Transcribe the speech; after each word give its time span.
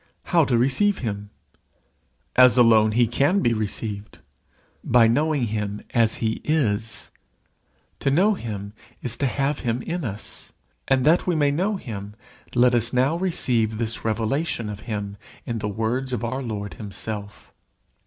How 0.23 0.45
to 0.45 0.57
receive 0.57 0.97
him? 1.05 1.29
As 2.35 2.57
alone 2.57 2.93
he 2.93 3.05
can 3.05 3.41
be 3.41 3.53
received, 3.53 4.17
by 4.83 5.07
knowing 5.07 5.43
him 5.43 5.83
as 5.93 6.15
he 6.15 6.41
is. 6.43 7.11
To 7.99 8.09
know 8.09 8.33
him 8.33 8.73
is 9.03 9.15
to 9.17 9.27
have 9.27 9.59
him 9.59 9.83
in 9.83 10.03
us. 10.03 10.53
And 10.87 11.05
that 11.05 11.27
we 11.27 11.35
may 11.35 11.51
know 11.51 11.75
him, 11.77 12.15
let 12.55 12.73
us 12.73 12.91
now 12.91 13.15
receive 13.15 13.77
this 13.77 14.03
revelation 14.03 14.69
of 14.71 14.79
him, 14.89 15.17
in 15.45 15.59
the 15.59 15.69
words 15.69 16.13
of 16.13 16.23
our 16.23 16.41
Lord 16.41 16.73
himself. 16.73 17.53